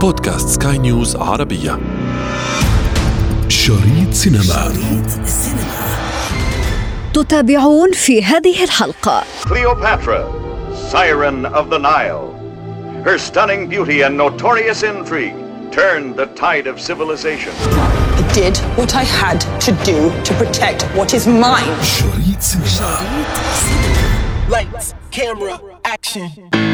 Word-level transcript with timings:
بودكاست 0.00 0.48
سكاي 0.48 0.78
نيوز 0.78 1.16
عربية 1.16 1.78
شريط 3.48 4.12
سينما 4.12 4.42
شريط 4.42 5.06
تتابعون 7.14 7.92
في 7.92 8.24
هذه 8.24 8.64
الحلقة 8.64 9.22
Cleopatra, 9.44 10.20
siren 10.90 11.46
of 11.46 11.70
the 11.70 11.78
Nile. 11.78 12.32
Her 13.04 13.18
stunning 13.18 13.68
beauty 13.68 14.02
and 14.02 14.16
notorious 14.16 14.82
intrigue 14.82 15.36
turned 15.70 16.16
the 16.16 16.26
tide 16.26 16.66
of 16.66 16.80
civilization. 16.80 17.52
I 18.18 18.32
did 18.34 18.56
what 18.78 18.94
I 18.94 19.04
had 19.22 19.40
to 19.66 19.72
do 19.92 19.98
to 20.26 20.32
protect 20.34 20.82
what 20.96 21.14
is 21.14 21.26
mine. 21.26 21.82
شريط 21.82 22.40
سينما 22.40 22.98
Lights, 24.48 24.94
camera, 25.10 25.58
action. 25.84 26.69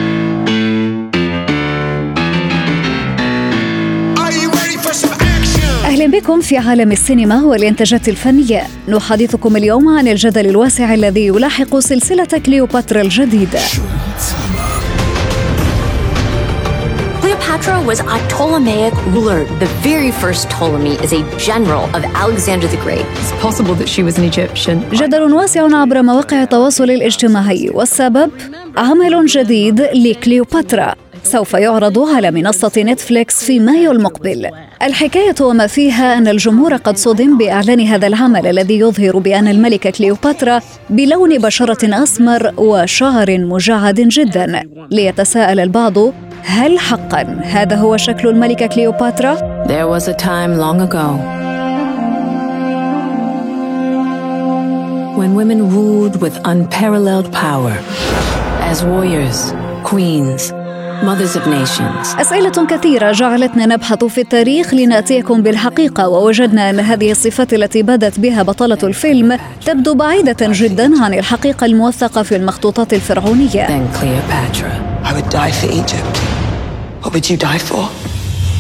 أهلا 5.98 6.20
بكم 6.20 6.42
في 6.42 6.58
عالم 6.58 6.92
السينما 6.92 7.44
والإنتاجات 7.44 8.10
الفنية 8.10 8.64
نحدثكم 8.88 9.58
اليوم 9.58 9.88
عن 9.98 10.08
الجدل 10.08 10.50
الواسع 10.50 10.94
الذي 10.94 11.26
يلاحق 11.28 11.80
سلسلة 11.80 12.28
كليوباترا 12.46 13.02
الجديدة 13.02 13.60
Cleopatra 17.22 17.82
was 17.90 18.00
a 18.00 18.18
Ptolemaic 18.30 18.94
ruler. 19.16 19.46
The 19.64 19.70
very 19.90 20.12
first 20.12 20.50
Ptolemy 20.50 20.96
is 21.06 21.14
a 21.14 21.22
general 21.50 21.86
of 21.96 22.04
Alexander 22.24 22.68
the 22.68 22.82
Great. 22.86 23.06
It's 23.22 23.32
possible 23.46 23.76
that 23.82 23.90
she 23.90 24.04
was 24.04 24.18
an 24.20 24.24
Egyptian. 24.24 24.84
جدل 24.94 25.34
واسع 25.34 25.80
عبر 25.82 26.02
مواقع 26.02 26.44
التواصل 26.44 26.92
الاجتماعي 26.92 27.70
والسبب 27.74 28.32
عمل 28.78 29.26
جديد 29.26 29.82
لكليوباترا 29.82 31.07
سوف 31.28 31.54
يعرض 31.54 32.00
على 32.00 32.32
منصة 32.32 32.72
نتفليكس 32.78 33.44
في 33.44 33.60
مايو 33.60 33.92
المقبل. 33.92 34.50
الحكاية 34.84 35.36
وما 35.42 35.68
فيها 35.68 36.18
أن 36.18 36.28
الجمهور 36.28 36.76
قد 36.76 36.98
صدم 36.98 37.38
بإعلان 37.38 37.82
هذا 37.82 38.08
العمل 38.08 38.48
الذي 38.48 38.80
يظهر 38.80 39.18
بأن 39.18 39.48
الملكة 39.48 39.90
كليوباترا 39.90 40.60
بلون 40.90 41.38
بشرة 41.38 42.04
أسمر 42.04 42.54
وشعر 42.58 43.38
مجعد 43.40 43.96
جدا. 43.96 44.64
ليتساءل 44.92 45.60
البعض 45.60 45.98
هل 46.44 46.80
حقا 46.80 47.22
هذا 47.44 47.76
هو 47.76 47.98
شكل 47.98 48.28
الملكة 48.28 48.66
كليوباترا؟ 48.66 49.36
There 49.68 49.88
was 49.88 50.08
a 50.08 50.14
time 50.14 50.58
long 50.58 50.82
ago 50.82 51.08
when 55.20 55.32
women 55.36 55.60
ruled 55.76 56.16
with 56.24 56.36
unparalleled 56.46 57.28
power 57.34 57.76
as 58.72 58.78
warriors, 58.92 59.40
queens. 59.84 60.54
أسئلة 62.22 62.66
كثيرة 62.70 63.12
جعلتنا 63.12 63.66
نبحث 63.66 64.04
في 64.04 64.22
التاريخ 64.22 64.74
لنأتيكم 64.74 65.42
بالحقيقة 65.42 66.08
ووجدنا 66.08 66.70
أن 66.70 66.80
هذه 66.80 67.12
الصفات 67.12 67.54
التي 67.54 67.84
بدت 67.84 68.20
بها 68.20 68.44
بطلة 68.44 68.78
الفيلم 68.84 69.40
تبدو 69.66 69.94
بعيدة 69.94 70.38
جدا 70.42 71.04
عن 71.04 71.14
الحقيقة 71.14 71.66
الموثقة 71.66 72.24
في 72.24 72.36
المخطوطات 72.36 72.94
الفرعونية 72.94 73.68
Then 73.68 73.88
Cleopatra. 73.94 74.72
I 75.04 75.14
would 75.14 75.30
die 75.30 75.52
for 75.52 75.68
Egypt. 75.82 76.18
What 77.04 77.14
would 77.14 77.30
you 77.30 77.38
die 77.38 77.60
for? 77.60 77.90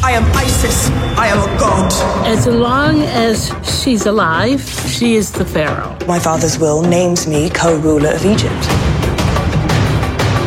I 0.03 0.11
am 0.11 0.25
Isis. 0.45 0.77
I 1.17 1.27
am 1.33 1.39
a 1.39 1.51
god. 1.59 1.91
As 2.37 2.45
long 2.47 3.01
as 3.27 3.51
she's 3.81 4.05
alive, 4.05 4.61
she 4.95 5.15
is 5.15 5.31
the 5.31 5.45
pharaoh. 5.45 5.91
My 6.07 6.19
father's 6.19 6.57
will 6.59 6.81
names 6.97 7.27
me 7.27 7.49
co-ruler 7.49 8.11
of 8.17 8.23
Egypt. 8.25 8.63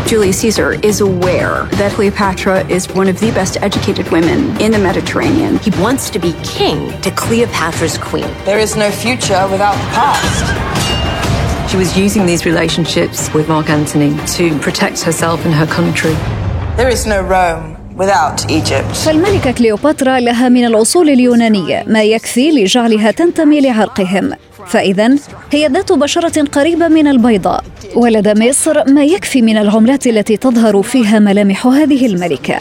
Julius 0.09 0.39
Caesar 0.41 0.73
is 0.83 1.01
aware 1.01 1.63
that 1.79 1.91
Cleopatra 1.93 2.65
is 2.67 2.87
one 2.89 3.07
of 3.07 3.19
the 3.19 3.31
best 3.31 3.57
educated 3.61 4.07
women 4.11 4.39
in 4.61 4.71
the 4.71 4.77
Mediterranean. 4.77 5.57
He 5.59 5.71
wants 5.81 6.09
to 6.11 6.19
be 6.19 6.33
king 6.43 6.77
to 7.01 7.09
Cleopatra's 7.11 7.97
queen. 7.97 8.29
There 8.45 8.59
is 8.59 8.75
no 8.75 8.89
future 8.91 9.47
without 9.51 9.75
past. 9.97 10.45
She 11.71 11.77
was 11.77 11.97
using 11.97 12.25
these 12.25 12.45
relationships 12.45 13.33
with 13.33 13.49
Mark 13.49 13.69
Antony 13.69 14.15
to 14.37 14.57
protect 14.59 15.01
herself 15.01 15.43
and 15.45 15.53
her 15.53 15.65
country. 15.65 16.15
There 16.77 16.89
is 16.89 17.05
no 17.05 17.21
Rome 17.21 17.75
without 17.97 18.51
Egypt. 18.51 18.95
فالملكة 19.05 19.51
كليوباترا 19.51 20.19
لها 20.19 20.49
من 20.49 20.65
الأصول 20.65 21.09
اليونانية 21.09 21.83
ما 21.87 22.03
يكفي 22.03 22.51
لجعلها 22.51 23.11
تنتمي 23.11 23.61
لعرقهم 23.61 24.31
فإذا 24.65 25.15
هي 25.51 25.67
ذات 25.67 25.91
بشرة 25.91 26.43
قريبة 26.43 26.87
من 26.87 27.07
البيضاء 27.07 27.63
ولدى 27.94 28.48
مصر 28.48 28.92
ما 28.92 29.04
يكفي 29.04 29.42
من 29.42 29.56
العملات 29.56 30.06
التي 30.06 30.36
تظهر 30.36 30.82
فيها 30.82 31.18
ملامح 31.18 31.66
هذه 31.66 32.06
الملكة. 32.06 32.58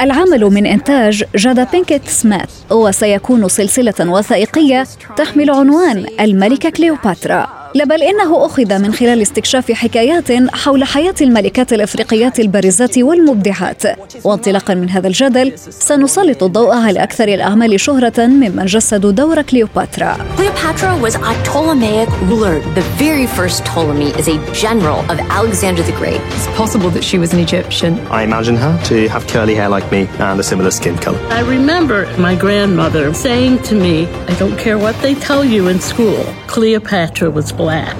العمل 0.00 0.44
من 0.44 0.66
إنتاج 0.66 1.24
جادا 1.36 1.66
بينكيت 1.72 2.08
سميث 2.08 2.50
وسيكون 2.70 3.48
سلسلة 3.48 3.94
وثائقية 4.00 4.86
تحمل 5.16 5.50
عنوان 5.50 6.06
الملكة 6.20 6.70
كليوباترا. 6.70 7.61
لا 7.74 7.84
بل 7.84 8.02
إنه 8.02 8.46
أخذ 8.46 8.78
من 8.78 8.92
خلال 8.94 9.22
استكشاف 9.22 9.72
حكايات 9.72 10.32
حول 10.54 10.84
حياة 10.84 11.14
الملكات 11.20 11.72
الإفريقيات 11.72 12.40
البارزات 12.40 12.98
والمبدعات 12.98 13.82
وانطلاقا 14.24 14.74
من 14.74 14.90
هذا 14.90 15.08
الجدل 15.08 15.52
سنسلط 15.58 16.42
الضوء 16.42 16.74
على 16.74 17.02
أكثر 17.02 17.28
الأعمال 17.28 17.80
شهرة 17.80 18.26
ممن 18.26 18.66
جسدوا 18.66 19.10
دور 19.10 19.42
كليوباترا 19.42 20.16
Cleopatra 20.36 20.96
was 21.02 21.14
a 21.14 21.32
Ptolemaic 21.44 22.08
ruler. 22.30 22.60
The 22.74 22.86
very 23.04 23.26
first 23.26 23.64
Ptolemy 23.64 24.10
is 24.20 24.28
a 24.28 24.36
general 24.52 25.00
of 25.10 25.18
Alexander 25.40 25.82
the 25.82 25.92
Great. 25.92 26.20
It's 26.36 26.46
possible 26.56 26.90
that 26.90 27.04
she 27.04 27.18
was 27.18 27.32
an 27.34 27.40
Egyptian. 27.40 27.92
I 28.10 28.22
imagine 28.22 28.56
her 28.56 28.74
to 28.90 29.08
have 29.08 29.26
curly 29.26 29.54
hair 29.54 29.68
like 29.68 29.90
me 29.90 30.08
and 30.18 30.38
a 30.40 30.42
similar 30.42 30.70
skin 30.70 30.96
colour. 30.98 31.18
I 31.30 31.40
remember 31.40 31.98
my 32.18 32.34
grandmother 32.34 33.12
saying 33.14 33.62
to 33.68 33.74
me, 33.74 34.06
I 34.32 34.34
don't 34.42 34.56
care 34.58 34.78
what 34.78 34.96
they 35.04 35.14
tell 35.14 35.44
you 35.44 35.68
in 35.68 35.78
school, 35.80 36.18
Cleopatra 36.46 37.28
was 37.30 37.52
black. 37.61 37.97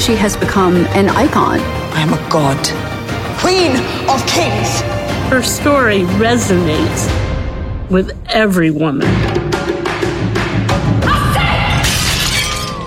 She 0.00 0.16
has 0.16 0.36
become 0.36 0.76
an 1.00 1.08
icon. 1.10 1.60
I 1.94 2.00
am 2.06 2.12
a 2.12 2.22
god. 2.28 2.58
Queen 3.38 3.72
of 4.12 4.18
kings. 4.26 4.70
Her 5.30 5.42
story 5.42 6.00
resonates 6.18 7.02
with 7.90 8.08
every 8.28 8.70
woman. 8.70 9.08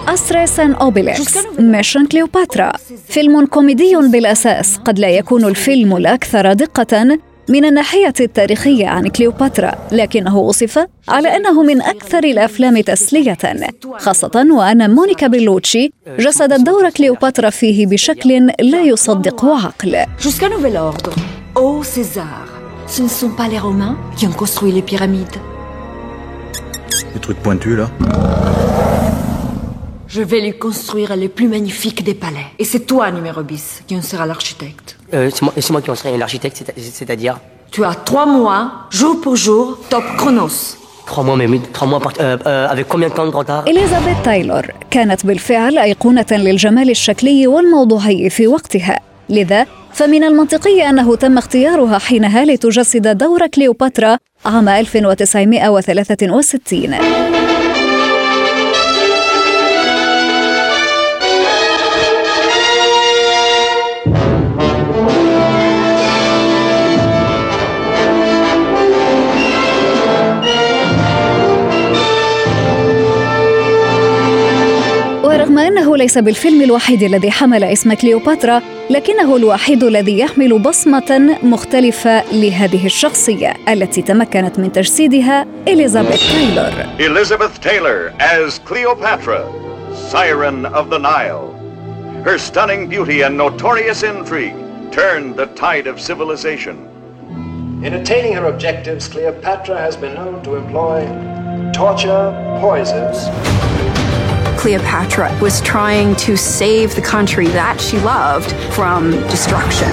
أستريس 0.08 0.60
أن 0.60 0.74
أوبيلكس 0.74 1.38
ميشن 1.60 2.06
كليوباترا 2.06 2.72
فيلم 3.08 3.46
كوميدي 3.46 3.96
بالأساس 3.96 4.78
قد 4.78 5.00
لا 5.00 5.10
يكون 5.10 5.46
الفيلم 5.46 5.96
الأكثر 5.96 6.54
دقة 6.54 7.20
من 7.49 7.65
الناحية 7.65 8.15
التاريخية 8.21 8.87
عن 8.87 9.09
كليوباترا 9.09 9.73
لكنه 9.93 10.39
وصف 10.39 10.87
على 11.09 11.37
أنه 11.37 11.63
من 11.63 11.83
أكثر 11.83 12.19
الأفلام 12.19 12.81
تسلية 12.81 13.39
خاصة 13.99 14.47
وأن 14.51 14.91
مونيكا 14.91 15.27
بيلوتشي 15.27 15.93
جسدت 16.19 16.61
دور 16.61 16.91
كليوباترا 16.91 17.51
فيه 17.51 17.87
بشكل 17.87 18.51
لا 18.61 18.83
يصدق 18.83 19.45
عقل 19.45 20.05
Je 30.07 30.23
vais 30.23 30.41
lui 30.41 30.57
construire 30.67 31.17
les 31.17 31.29
plus 31.29 31.49
magnifiques 31.49 32.05
des 32.05 32.15
palais. 32.15 32.47
Et 32.61 32.65
c'est 32.65 32.87
toi, 32.87 33.11
numéro 33.11 33.43
bis, 33.43 33.83
qui 33.87 33.97
en 33.97 34.03
sera 34.03 34.27
l'architecte. 34.27 34.97
Euh, 35.15 35.31
c'est 35.35 35.43
moi, 35.43 35.53
c'est 35.65 35.71
moi 35.75 35.81
qui 35.85 35.91
en 35.91 35.95
serai 36.01 36.17
l'architecte, 36.23 36.57
c'est- 36.59 36.75
c'est-à-dire 36.99 37.35
Tu 37.75 37.81
as 37.91 37.95
trois 38.11 38.27
mois, 38.39 38.61
jour 38.99 39.15
pour 39.23 39.35
jour, 39.47 39.65
top 39.93 40.05
chronos. 40.19 40.57
trois 41.11 41.25
mois, 41.27 41.37
mais 41.41 41.47
oui, 41.53 41.59
trois 41.77 41.89
mois 41.91 42.01
euh, 42.21 42.37
euh, 42.47 42.73
avec 42.75 42.85
combien 42.93 43.09
de 43.11 43.15
temps 43.15 43.27
de 43.27 43.31
retard 43.41 43.65
إليزابيث 43.69 44.17
تايلور 44.25 44.67
كانت 44.91 45.27
بالفعل 45.27 45.79
أيقونة 45.79 46.27
للجمال 46.31 46.91
الشكلي 46.91 47.47
والموضوعي 47.47 48.31
في 48.31 48.47
وقتها 48.47 49.01
لذا 49.29 49.67
فمن 49.93 50.25
المنطقي 50.25 50.91
أنه 50.91 51.17
تم 51.17 51.39
اختيارها 51.39 51.99
حينها 51.99 52.45
لتجسد 52.45 53.19
دور 53.19 53.47
كليوباترا 53.47 54.19
عام 54.47 54.69
1963 54.69 56.95
أنه 75.65 75.97
ليس 75.97 76.19
بالفيلم 76.19 76.63
الوحيد 76.63 77.03
الذي 77.03 77.31
حمل 77.31 77.65
اسم 77.65 77.95
كليوباترا 77.95 78.63
لكنه 78.91 79.37
الوحيد 79.37 79.85
الذي 79.85 80.19
يحمل 80.19 80.59
بصمة 80.59 81.39
مختلفة 81.43 82.33
لهذه 82.33 82.87
الشخصية 82.87 83.55
التي 83.69 84.03
تمكنت 84.03 84.59
من 84.59 84.73
تجسيدها 84.73 85.47
إليزابيث 85.69 86.33
تايلور 86.33 86.73
Elizabeth 86.99 87.61
Taylor 87.61 88.13
as 88.21 88.59
Cleopatra, 88.59 89.43
siren 90.11 90.67
of 90.67 90.91
the 90.91 90.99
Nile. 90.99 91.55
Her 92.25 92.39
stunning 92.39 92.89
beauty 92.89 93.23
and 93.23 93.37
notorious 93.37 94.03
intrigue 94.03 94.57
turned 94.93 95.37
the 95.37 95.47
tide 95.47 95.87
of 95.87 96.01
civilization. 96.01 96.77
In 97.83 97.95
attaining 97.95 98.35
her 98.35 98.47
objectives, 98.47 99.09
Cleopatra 99.09 99.79
has 99.79 99.97
been 99.97 100.15
known 100.15 100.43
to 100.43 100.57
employ 100.57 101.01
torture, 101.73 102.25
poisons. 102.61 103.19
Cleopatra 104.65 105.31
was 105.43 105.61
trying 105.61 106.17
to 106.17 106.39
save 106.39 106.95
the 106.95 107.03
country 107.03 107.49
that 107.49 107.79
she 107.79 107.99
loved 107.99 108.51
from 108.73 109.11
destruction. 109.29 109.93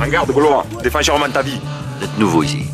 Regarde, 0.00 0.32
Gaulois, 0.32 0.64
défends 0.82 1.02
charmant 1.02 1.28
ta 1.30 1.42
vie. 1.42 1.60
Vous 1.98 2.04
êtes 2.06 2.18
nouveau 2.18 2.42
ici. 2.42 2.64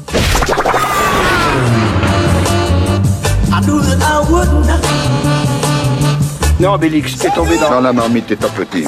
Non, 6.61 6.79
Bélix, 6.79 7.19
t'es 7.19 7.31
tombé 7.31 7.59
dans... 7.59 7.71
Dans 7.71 7.81
la 7.81 7.93
marmite 7.93 8.29
t'es 8.29 8.37
petit. 8.37 8.87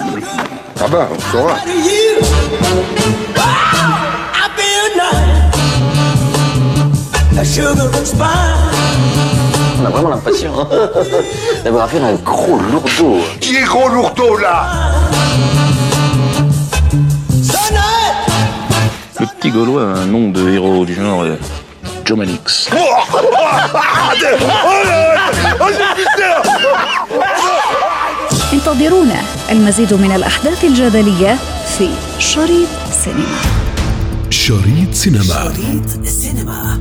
Ah 0.80 0.86
bah, 0.88 1.08
on 1.12 1.18
saura. 1.32 1.56
On 7.40 7.44
a 9.86 9.90
vraiment 9.90 10.08
l'impression 10.08 10.52
d'avoir 11.62 11.84
affaire 11.84 12.04
à 12.04 12.08
un 12.08 12.14
gros 12.14 12.58
lourdeau. 12.58 13.18
Qui 13.40 13.58
est 13.58 13.62
gros 13.62 13.88
lourdeau, 13.88 14.38
là 14.38 14.66
Le 19.20 19.26
petit 19.38 19.50
Gaulois 19.52 19.82
a 19.82 19.98
un 20.00 20.06
nom 20.06 20.30
de 20.30 20.50
héros 20.50 20.84
du 20.84 20.94
genre 20.94 21.22
euh, 21.22 21.36
Jomanix. 22.04 22.68
انتظرونا 28.52 29.22
المزيد 29.50 29.94
من 29.94 30.12
الأحداث 30.12 30.64
الجدلية 30.64 31.36
في 31.78 31.88
شريط 32.18 32.68
سينما 33.04 33.38
شريط 34.30 34.94
سينما 34.94 35.54
شريط 35.54 36.06
سينما 36.06 36.80